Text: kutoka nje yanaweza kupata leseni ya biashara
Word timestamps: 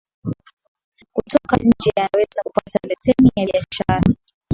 kutoka 1.13 1.57
nje 1.57 1.91
yanaweza 1.95 2.43
kupata 2.43 2.79
leseni 2.87 3.31
ya 3.35 3.45
biashara 3.45 4.01